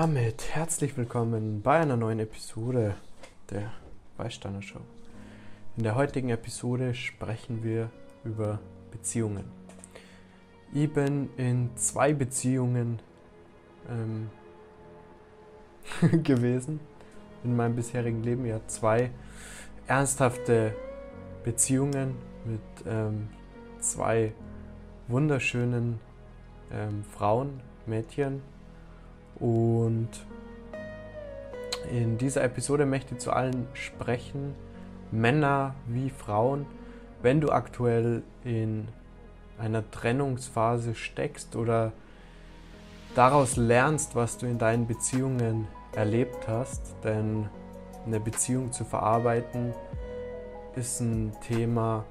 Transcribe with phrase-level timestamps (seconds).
[0.00, 2.94] damit herzlich willkommen bei einer neuen Episode
[3.50, 3.70] der
[4.16, 4.80] Beistanner Show.
[5.76, 7.90] In der heutigen Episode sprechen wir
[8.24, 8.60] über
[8.90, 9.44] Beziehungen.
[10.72, 12.98] Ich bin in zwei Beziehungen
[13.90, 14.30] ähm,
[16.22, 16.80] gewesen
[17.44, 18.46] in meinem bisherigen Leben.
[18.46, 19.10] Ja, zwei
[19.86, 20.74] ernsthafte
[21.44, 22.14] Beziehungen
[22.46, 23.28] mit ähm,
[23.80, 24.32] zwei
[25.08, 26.00] wunderschönen
[26.72, 28.40] ähm, Frauen, Mädchen
[29.40, 30.08] und
[31.90, 34.54] in dieser Episode möchte ich zu allen sprechen,
[35.10, 36.66] Männer wie Frauen,
[37.22, 38.86] wenn du aktuell in
[39.58, 41.92] einer Trennungsphase steckst oder
[43.14, 46.94] daraus lernst, was du in deinen Beziehungen erlebt hast.
[47.02, 47.48] Denn
[48.06, 49.74] eine Beziehung zu verarbeiten
[50.76, 52.04] ist ein Thema,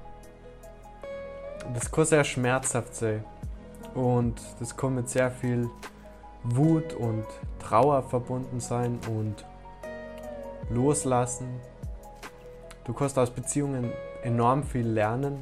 [1.74, 3.24] das kann sehr schmerzhaft sein.
[3.94, 5.68] Und das kann mit sehr viel
[6.44, 7.24] Wut und
[7.58, 9.44] Trauer verbunden sein und
[10.70, 11.60] loslassen.
[12.84, 15.38] Du kannst aus Beziehungen enorm viel lernen.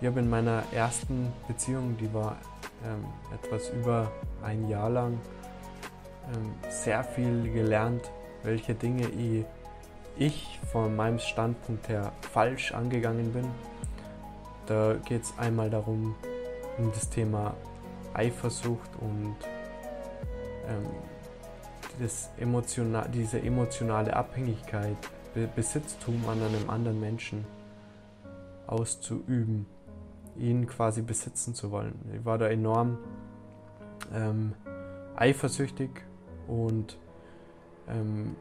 [0.00, 2.36] Ich habe in meiner ersten Beziehung, die war
[2.84, 4.10] ähm, etwas über
[4.42, 5.20] ein Jahr lang,
[6.32, 8.10] ähm, sehr viel gelernt,
[8.42, 9.44] welche Dinge ich,
[10.16, 13.46] ich von meinem Standpunkt her falsch angegangen bin.
[14.66, 16.14] Da geht es einmal darum,
[16.78, 17.54] um das Thema
[18.14, 19.36] Eifersucht und
[21.98, 24.96] das emotional, diese emotionale Abhängigkeit,
[25.54, 27.44] Besitztum an einem anderen Menschen
[28.66, 29.66] auszuüben,
[30.36, 31.94] ihn quasi besitzen zu wollen.
[32.14, 32.98] Ich war da enorm
[34.12, 34.54] ähm,
[35.16, 35.90] eifersüchtig
[36.48, 36.98] und
[37.88, 38.36] ähm,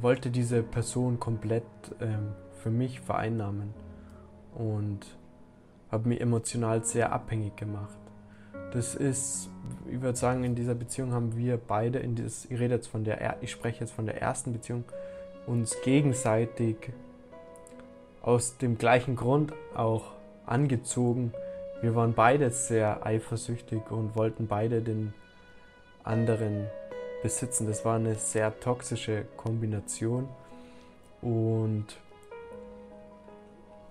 [0.00, 1.64] wollte diese Person komplett
[2.00, 3.72] ähm, für mich vereinnahmen
[4.54, 5.00] und
[5.90, 7.98] habe mich emotional sehr abhängig gemacht.
[8.72, 9.48] Das ist,
[9.90, 13.04] ich würde sagen, in dieser Beziehung haben wir beide, in dieses, ich rede jetzt von
[13.04, 14.84] der, ich spreche jetzt von der ersten Beziehung,
[15.46, 16.76] uns gegenseitig
[18.20, 20.12] aus dem gleichen Grund auch
[20.44, 21.32] angezogen.
[21.80, 25.14] Wir waren beide sehr eifersüchtig und wollten beide den
[26.04, 26.66] anderen
[27.22, 27.66] besitzen.
[27.66, 30.28] Das war eine sehr toxische Kombination
[31.22, 31.86] und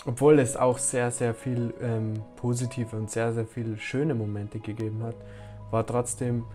[0.07, 5.03] obwohl es auch sehr, sehr viel ähm, positive und sehr, sehr viele schöne Momente gegeben
[5.03, 5.15] hat,
[5.69, 6.45] war trotzdem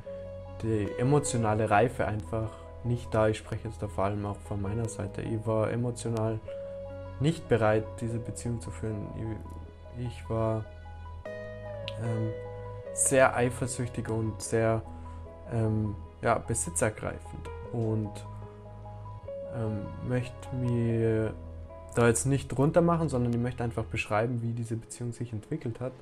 [0.62, 2.48] die emotionale Reife einfach
[2.82, 3.28] nicht da.
[3.28, 5.20] Ich spreche jetzt da vor allem auch von meiner Seite.
[5.20, 6.40] Ich war emotional
[7.20, 9.06] nicht bereit, diese Beziehung zu führen.
[9.98, 10.64] Ich, ich war
[12.02, 12.30] ähm,
[12.94, 14.80] sehr eifersüchtig und sehr
[15.52, 18.12] ähm, ja, besitzergreifend und
[19.54, 21.34] ähm, möchte mir
[21.94, 25.80] da jetzt nicht drunter machen, sondern ich möchte einfach beschreiben, wie diese Beziehung sich entwickelt
[25.80, 25.92] hat.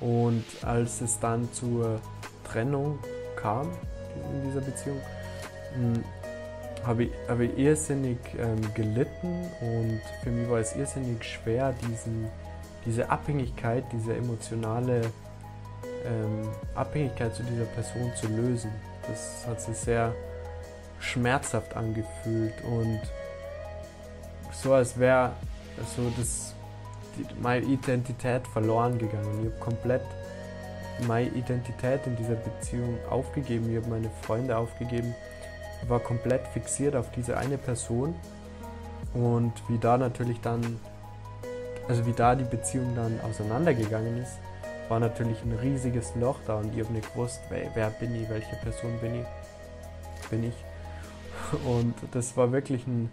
[0.00, 2.00] Und als es dann zur
[2.44, 2.98] Trennung
[3.36, 3.68] kam
[4.32, 4.98] in dieser Beziehung,
[5.74, 6.04] hm,
[6.84, 12.28] habe ich, habe ich irrsinnig ähm, gelitten und für mich war es irrsinnig schwer, diesen,
[12.86, 15.02] diese Abhängigkeit, diese emotionale
[16.06, 18.70] ähm, Abhängigkeit zu dieser Person zu lösen.
[19.06, 20.14] Das hat sich sehr
[21.00, 23.00] schmerzhaft angefühlt und
[24.52, 25.32] so, als wäre
[25.96, 26.54] so das,
[27.16, 29.40] die, meine Identität verloren gegangen.
[29.40, 30.02] Ich habe komplett
[31.06, 33.70] meine Identität in dieser Beziehung aufgegeben.
[33.70, 35.14] Ich habe meine Freunde aufgegeben.
[35.82, 38.14] Ich war komplett fixiert auf diese eine Person.
[39.14, 40.78] Und wie da natürlich dann,
[41.88, 44.38] also wie da die Beziehung dann auseinandergegangen ist,
[44.88, 48.28] war natürlich ein riesiges Loch da und ich habe nicht gewusst, wer, wer bin ich,
[48.28, 50.54] welche Person bin ich, bin ich.
[51.64, 53.10] Und das war wirklich ein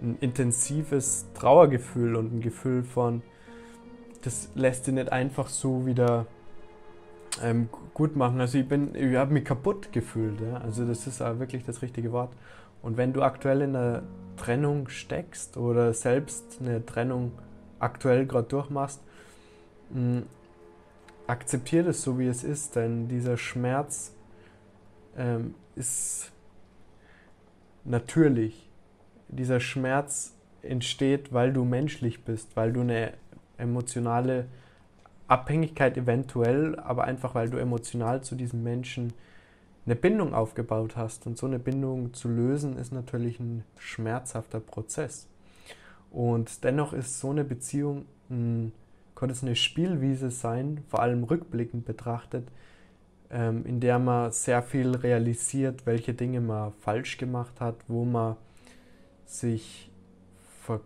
[0.00, 3.22] ein intensives Trauergefühl und ein Gefühl von,
[4.22, 6.26] das lässt sich nicht einfach so wieder
[7.42, 8.40] ähm, gut machen.
[8.40, 10.40] Also ich bin, ich habe mich kaputt gefühlt.
[10.40, 10.58] Ja?
[10.58, 12.32] Also das ist auch wirklich das richtige Wort.
[12.82, 14.02] Und wenn du aktuell in einer
[14.36, 17.32] Trennung steckst oder selbst eine Trennung
[17.78, 19.00] aktuell gerade durchmachst,
[19.90, 20.22] mh,
[21.26, 24.14] akzeptier das so wie es ist, denn dieser Schmerz
[25.16, 26.32] ähm, ist
[27.84, 28.71] natürlich
[29.32, 33.14] dieser Schmerz entsteht, weil du menschlich bist, weil du eine
[33.58, 34.46] emotionale
[35.26, 39.12] Abhängigkeit eventuell, aber einfach weil du emotional zu diesem Menschen
[39.86, 41.26] eine Bindung aufgebaut hast.
[41.26, 45.26] Und so eine Bindung zu lösen ist natürlich ein schmerzhafter Prozess.
[46.10, 48.72] Und dennoch ist so eine Beziehung, ein,
[49.14, 52.48] kann es eine Spielwiese sein, vor allem rückblickend betrachtet,
[53.30, 58.36] ähm, in der man sehr viel realisiert, welche Dinge man falsch gemacht hat, wo man
[59.26, 59.90] sich
[60.60, 60.80] ver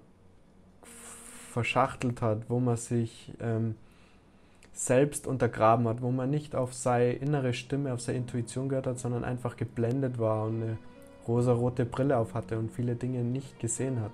[1.52, 3.76] verschachtelt hat, wo man sich ähm,
[4.72, 8.98] selbst untergraben hat, wo man nicht auf seine innere Stimme, auf seine Intuition gehört hat,
[8.98, 10.78] sondern einfach geblendet war und eine
[11.26, 14.12] rosa-rote Brille auf hatte und viele Dinge nicht gesehen hat.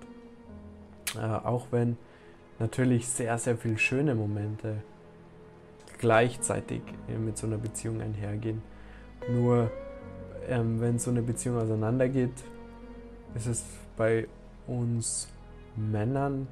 [1.16, 1.96] Äh, auch wenn
[2.60, 4.76] natürlich sehr, sehr viele schöne Momente
[5.98, 6.82] gleichzeitig
[7.18, 8.62] mit so einer Beziehung einhergehen.
[9.30, 9.70] Nur
[10.48, 12.32] ähm, wenn so eine Beziehung auseinandergeht,
[13.34, 13.64] ist es
[13.96, 14.26] bei
[14.66, 15.28] uns
[15.76, 16.46] Männern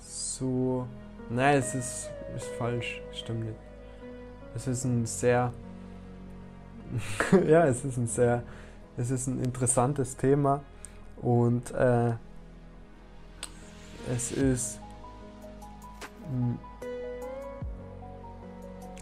[0.00, 0.86] so.
[1.30, 3.58] Nein, es ist, ist falsch, stimmt nicht.
[4.54, 5.52] Es ist ein sehr.
[7.46, 8.42] ja, es ist ein sehr.
[8.96, 10.60] Es ist ein interessantes Thema
[11.22, 12.12] und äh,
[14.14, 14.78] es ist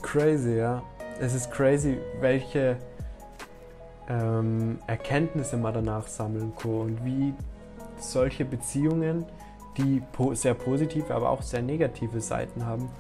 [0.02, 0.82] crazy, ja.
[1.18, 2.76] Es ist crazy, welche
[4.10, 7.32] ähm, Erkenntnisse man danach sammeln kann und wie
[7.98, 9.24] solche Beziehungen,
[9.76, 10.02] die
[10.32, 12.90] sehr positive, aber auch sehr negative Seiten haben,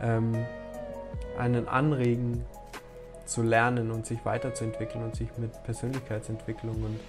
[0.00, 0.32] ähm,
[1.38, 2.44] einen anregen
[3.26, 7.00] zu lernen und sich weiterzuentwickeln und sich mit Persönlichkeitsentwicklung und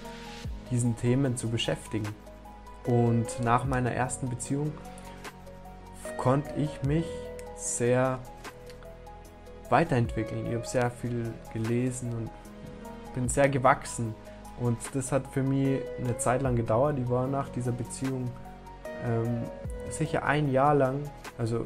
[0.70, 2.08] diesen Themen zu beschäftigen.
[2.86, 4.72] Und nach meiner ersten Beziehung
[6.18, 7.06] konnte ich mich
[7.56, 8.20] sehr
[9.70, 10.46] weiterentwickeln.
[10.48, 12.30] Ich habe sehr viel gelesen und
[13.16, 14.14] bin sehr gewachsen.
[14.60, 17.00] Und das hat für mich eine Zeit lang gedauert.
[17.00, 18.30] Ich war nach dieser Beziehung
[19.04, 19.44] ähm,
[19.90, 21.00] sicher ein Jahr lang,
[21.38, 21.66] also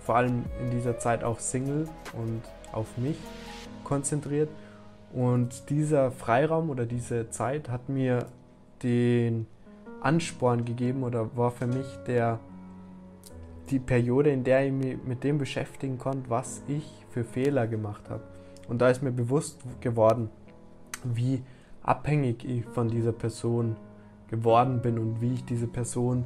[0.00, 2.42] vor allem in dieser Zeit auch Single und
[2.72, 3.18] auf mich
[3.84, 4.48] konzentriert.
[5.12, 8.26] Und dieser Freiraum oder diese Zeit hat mir
[8.82, 9.46] den
[10.00, 12.38] Ansporn gegeben oder war für mich der,
[13.70, 18.08] die Periode, in der ich mich mit dem beschäftigen konnte, was ich für Fehler gemacht
[18.08, 18.22] habe.
[18.68, 20.30] Und da ist mir bewusst geworden,
[21.04, 21.42] wie
[21.82, 23.76] abhängig ich von dieser Person
[24.28, 26.24] geworden bin und wie ich diese Person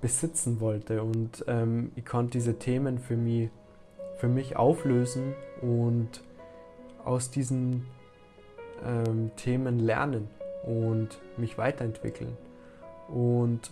[0.00, 1.02] besitzen wollte.
[1.02, 3.50] Und ähm, ich konnte diese Themen für mich,
[4.16, 6.22] für mich auflösen und
[7.04, 7.86] aus diesen
[8.84, 10.28] ähm, Themen lernen
[10.64, 12.36] und mich weiterentwickeln.
[13.08, 13.70] Und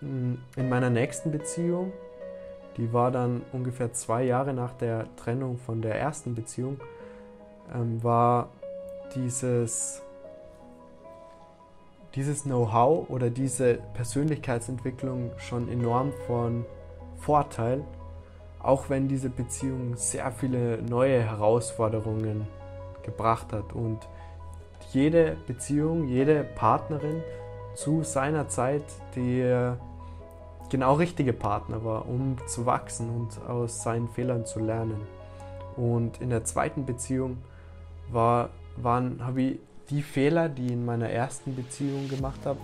[0.00, 1.92] hm, in meiner nächsten Beziehung,
[2.76, 6.80] die war dann ungefähr zwei Jahre nach der Trennung von der ersten Beziehung,
[7.74, 8.48] ähm, war
[9.14, 10.02] dieses,
[12.14, 16.64] dieses Know-how oder diese Persönlichkeitsentwicklung schon enorm von
[17.18, 17.84] Vorteil,
[18.62, 22.46] auch wenn diese Beziehung sehr viele neue Herausforderungen
[23.02, 23.98] gebracht hat und
[24.92, 27.22] jede Beziehung, jede Partnerin
[27.74, 28.82] zu seiner Zeit
[29.14, 29.78] der
[30.70, 35.00] genau richtige Partner war, um zu wachsen und aus seinen Fehlern zu lernen.
[35.76, 37.38] Und in der zweiten Beziehung
[38.10, 39.58] war waren, habe ich
[39.90, 42.60] die Fehler, die ich in meiner ersten Beziehung gemacht habe,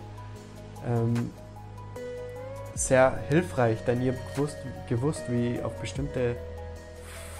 [0.86, 1.30] ähm,
[2.74, 4.56] sehr hilfreich, denn ich habe gewusst,
[4.88, 6.36] gewusst, wie auf bestimmte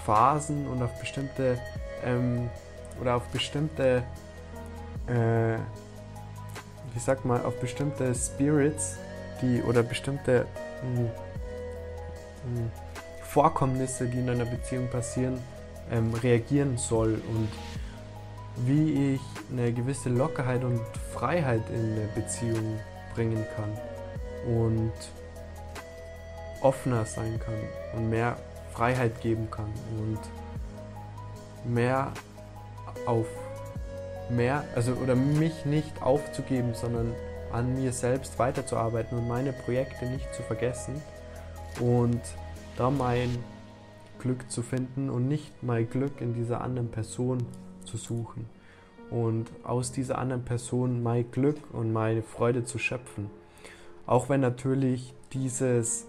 [0.04, 1.58] Phasen und auf bestimmte
[2.04, 2.48] ähm,
[3.00, 4.02] oder auf bestimmte
[5.06, 5.58] äh,
[6.96, 8.96] wie sagt man, auf bestimmte Spirits,
[9.42, 10.46] die oder bestimmte
[10.82, 11.10] mh, hm, mh,
[12.44, 12.70] hm,
[13.22, 15.38] Vorkommnisse, die in einer Beziehung passieren,
[15.92, 17.20] ähm, reagieren soll.
[17.28, 17.48] Und
[18.64, 19.20] wie ich
[19.52, 20.80] eine gewisse Lockerheit und
[21.12, 22.78] Freiheit in eine Beziehung
[23.14, 23.72] bringen kann
[24.46, 24.92] und
[26.62, 27.54] offener sein kann
[27.94, 28.36] und mehr
[28.72, 30.18] Freiheit geben kann und
[31.64, 32.12] mehr
[33.04, 33.26] auf
[34.30, 37.12] mehr, also oder mich nicht aufzugeben, sondern
[37.52, 41.00] an mir selbst weiterzuarbeiten und meine Projekte nicht zu vergessen
[41.80, 42.20] und
[42.76, 43.38] da mein
[44.18, 47.46] Glück zu finden und nicht mein Glück in dieser anderen Person
[47.86, 48.46] zu suchen
[49.10, 53.30] und aus dieser anderen Person mein Glück und meine Freude zu schöpfen.
[54.06, 56.06] Auch wenn natürlich dieses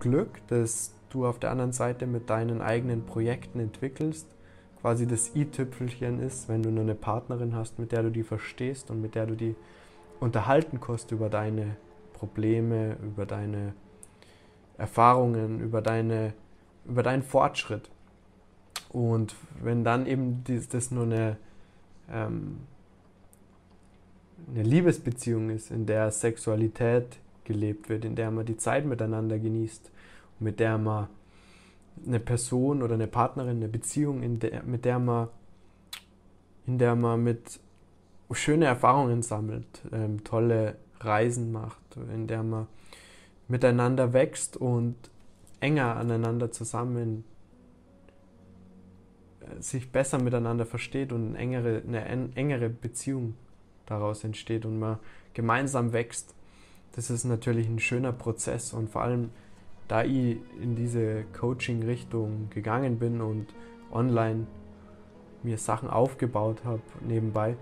[0.00, 4.26] Glück, das du auf der anderen Seite mit deinen eigenen Projekten entwickelst,
[4.80, 8.90] quasi das i-Tüpfelchen ist, wenn du nur eine Partnerin hast, mit der du die verstehst
[8.90, 9.56] und mit der du die
[10.20, 11.76] unterhalten kannst über deine
[12.12, 13.74] Probleme, über deine
[14.78, 16.34] Erfahrungen, über, deine,
[16.84, 17.90] über deinen Fortschritt.
[18.96, 21.36] Und wenn dann eben das nur eine,
[22.10, 22.60] ähm,
[24.50, 29.90] eine Liebesbeziehung ist, in der Sexualität gelebt wird, in der man die Zeit miteinander genießt,
[30.40, 31.08] mit der man
[32.06, 35.28] eine Person oder eine Partnerin, eine Beziehung, der, mit der man,
[36.66, 37.60] in der man mit
[38.32, 42.66] schöne Erfahrungen sammelt, ähm, tolle Reisen macht, in der man
[43.46, 44.96] miteinander wächst und
[45.60, 47.24] enger aneinander zusammen
[49.60, 53.34] sich besser miteinander versteht und eine engere, eine engere Beziehung
[53.86, 54.98] daraus entsteht und man
[55.34, 56.34] gemeinsam wächst.
[56.92, 59.30] Das ist natürlich ein schöner Prozess und vor allem
[59.88, 63.46] da ich in diese Coaching-Richtung gegangen bin und
[63.92, 64.46] online
[65.42, 67.56] mir Sachen aufgebaut habe nebenbei,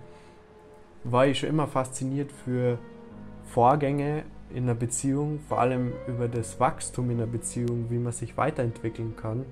[1.05, 2.79] war ich schon immer fasziniert für
[3.45, 8.37] Vorgänge in einer Beziehung, vor allem über das Wachstum in einer Beziehung, wie man sich
[8.37, 9.45] weiterentwickeln kann.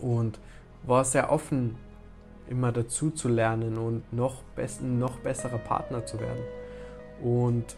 [0.00, 0.40] Und
[0.84, 1.76] war sehr offen,
[2.48, 6.42] immer dazu zu lernen und noch, best noch besserer Partner zu werden.
[7.22, 7.76] Und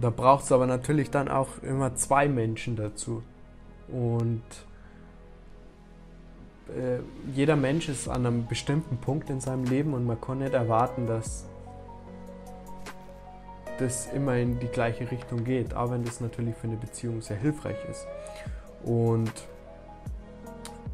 [0.00, 3.22] da braucht es aber natürlich dann auch immer zwei Menschen dazu.
[3.88, 4.42] Und
[6.68, 7.00] äh,
[7.34, 11.06] jeder Mensch ist an einem bestimmten Punkt in seinem Leben und man kann nicht erwarten,
[11.06, 11.46] dass
[13.78, 17.38] das immer in die gleiche Richtung geht, auch wenn das natürlich für eine Beziehung sehr
[17.38, 18.06] hilfreich ist.
[18.84, 19.32] Und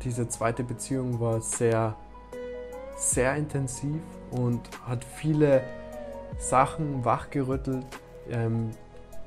[0.07, 1.97] diese zweite Beziehung war sehr,
[2.97, 5.63] sehr intensiv und hat viele
[6.39, 7.85] Sachen wachgerüttelt,
[8.31, 8.71] ähm,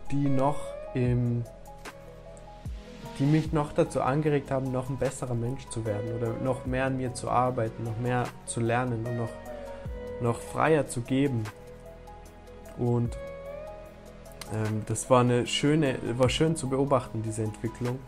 [0.09, 0.57] die noch
[0.93, 1.43] im
[3.19, 6.85] die mich noch dazu angeregt haben, noch ein besserer Mensch zu werden oder noch mehr
[6.85, 9.29] an mir zu arbeiten, noch mehr zu lernen und noch,
[10.21, 11.43] noch freier zu geben.
[12.77, 13.17] Und
[14.53, 17.99] ähm, das war eine schöne, war schön zu beobachten, diese Entwicklung.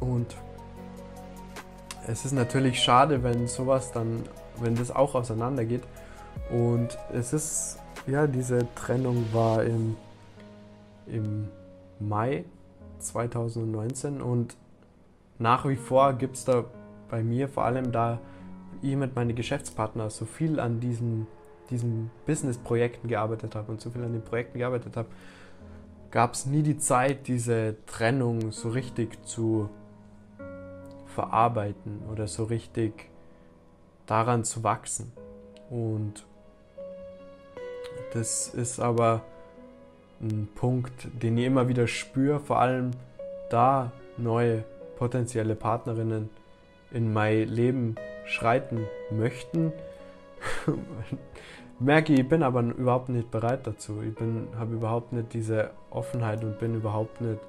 [0.00, 0.34] Und
[2.06, 4.24] es ist natürlich schade, wenn sowas dann,
[4.60, 5.82] wenn das auch auseinandergeht.
[6.50, 9.96] Und es ist, ja, diese Trennung war im,
[11.06, 11.48] im
[11.98, 12.44] Mai
[12.98, 14.56] 2019 und
[15.38, 16.64] nach wie vor gibt es da
[17.08, 18.20] bei mir, vor allem da
[18.82, 21.26] ich mit meinen Geschäftspartnern so viel an diesen,
[21.70, 25.08] diesen Business-Projekten gearbeitet habe und so viel an den Projekten gearbeitet habe,
[26.10, 29.68] gab es nie die Zeit, diese Trennung so richtig zu
[31.10, 33.10] verarbeiten oder so richtig
[34.06, 35.12] daran zu wachsen.
[35.68, 36.24] Und
[38.12, 39.22] das ist aber
[40.20, 42.90] ein Punkt, den ich immer wieder spüre, vor allem
[43.50, 44.64] da neue
[44.98, 46.28] potenzielle Partnerinnen
[46.90, 47.94] in mein Leben
[48.26, 49.72] schreiten möchten.
[51.80, 54.02] merke ich, bin aber überhaupt nicht bereit dazu.
[54.02, 54.14] Ich
[54.58, 57.40] habe überhaupt nicht diese Offenheit und bin überhaupt nicht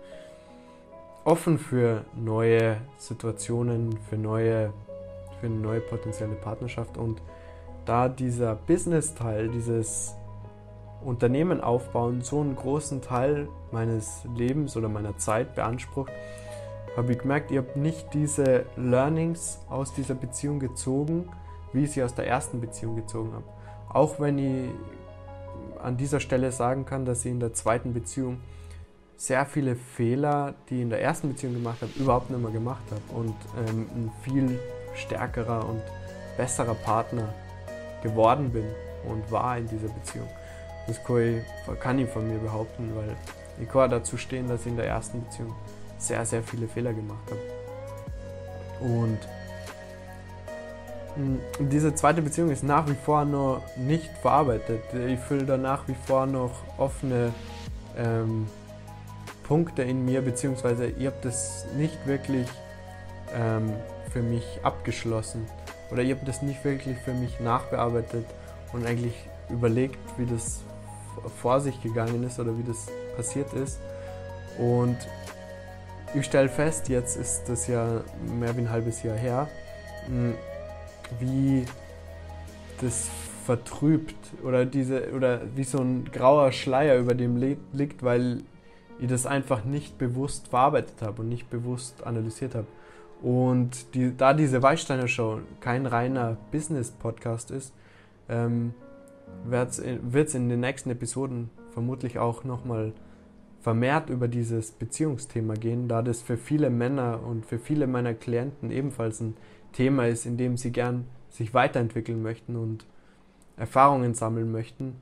[1.23, 4.73] offen für neue Situationen, für neue,
[5.39, 6.97] für eine neue potenzielle Partnerschaft.
[6.97, 7.21] Und
[7.85, 10.15] da dieser Business-Teil, dieses
[11.03, 16.11] Unternehmen aufbauen so einen großen Teil meines Lebens oder meiner Zeit beansprucht,
[16.95, 21.29] habe ich gemerkt, ich habe nicht diese Learnings aus dieser Beziehung gezogen,
[21.73, 23.45] wie ich sie aus der ersten Beziehung gezogen habe.
[23.89, 24.69] Auch wenn ich
[25.81, 28.41] an dieser Stelle sagen kann, dass ich in der zweiten Beziehung
[29.17, 32.83] sehr viele Fehler, die ich in der ersten Beziehung gemacht habe, überhaupt nicht mehr gemacht
[32.89, 33.35] habe und
[33.69, 34.59] ähm, ein viel
[34.95, 35.81] stärkerer und
[36.37, 37.33] besserer Partner
[38.01, 38.65] geworden bin
[39.09, 40.27] und war in dieser Beziehung.
[40.87, 43.15] Das kann ich, kann ich von mir behaupten, weil
[43.61, 45.53] ich kann dazu stehen, dass ich in der ersten Beziehung
[45.97, 47.41] sehr, sehr viele Fehler gemacht habe.
[48.81, 49.19] Und
[51.15, 51.39] hm,
[51.69, 54.81] diese zweite Beziehung ist nach wie vor noch nicht verarbeitet.
[54.93, 57.31] Ich fühle da nach wie vor noch offene
[57.97, 58.47] ähm,
[59.51, 62.47] Punkte in mir, beziehungsweise ich habe das nicht wirklich
[63.35, 63.73] ähm,
[64.09, 65.45] für mich abgeschlossen
[65.91, 68.23] oder ich habe das nicht wirklich für mich nachbearbeitet
[68.71, 69.13] und eigentlich
[69.49, 70.61] überlegt, wie das
[71.41, 73.81] vor sich gegangen ist oder wie das passiert ist.
[74.57, 74.95] Und
[76.13, 77.99] ich stelle fest, jetzt ist das ja
[78.39, 79.49] mehr wie ein halbes Jahr her,
[80.05, 80.33] hm,
[81.19, 81.65] wie
[82.79, 83.09] das
[83.45, 84.15] vertrübt
[84.45, 88.43] oder diese oder wie so ein grauer Schleier über dem liegt, weil
[89.01, 92.67] ich das einfach nicht bewusst verarbeitet habe und nicht bewusst analysiert habe.
[93.21, 97.73] Und die, da diese Weißsteiner Show kein reiner Business-Podcast ist,
[98.29, 98.73] ähm,
[99.45, 99.69] wird
[100.27, 102.93] es in den nächsten Episoden vermutlich auch nochmal
[103.59, 108.71] vermehrt über dieses Beziehungsthema gehen, da das für viele Männer und für viele meiner Klienten
[108.71, 109.35] ebenfalls ein
[109.71, 112.85] Thema ist, in dem sie gern sich weiterentwickeln möchten und
[113.57, 114.95] Erfahrungen sammeln möchten.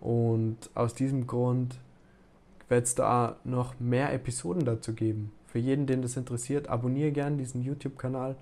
[0.00, 1.78] Und aus diesem Grund
[2.72, 5.30] wird es da noch mehr Episoden dazu geben.
[5.46, 8.34] Für jeden, den das interessiert, abonniere gern diesen YouTube-Kanal,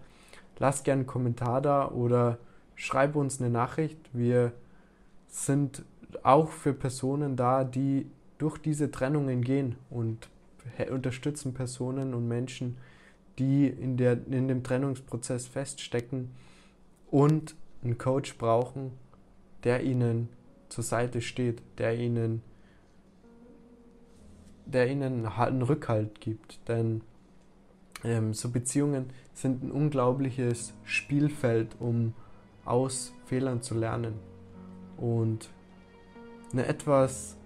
[0.60, 2.38] lass gern einen Kommentar da oder
[2.76, 3.98] schreib uns eine Nachricht.
[4.12, 4.52] Wir
[5.26, 5.84] sind
[6.22, 8.06] auch für Personen da, die
[8.38, 10.28] durch diese Trennungen gehen und
[10.92, 12.78] unterstützen Personen und Menschen,
[13.40, 16.30] die in, der, in dem Trennungsprozess feststecken
[17.10, 18.92] und einen Coach brauchen,
[19.64, 20.28] der ihnen
[20.68, 22.42] zur Seite steht, der ihnen,
[24.66, 26.66] der ihnen einen Rückhalt gibt.
[26.68, 27.02] Denn
[28.04, 32.14] ähm, so Beziehungen sind ein unglaubliches Spielfeld, um
[32.64, 34.14] aus Fehlern zu lernen
[34.96, 35.50] und
[36.52, 37.36] eine etwas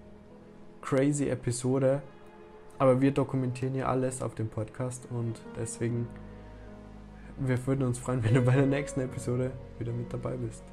[0.81, 2.01] crazy Episode,
[2.77, 6.07] aber wir dokumentieren hier alles auf dem Podcast und deswegen,
[7.39, 10.63] wir würden uns freuen, wenn du bei der nächsten Episode wieder mit dabei bist.